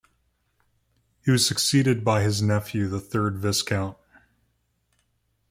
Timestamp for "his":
2.23-2.41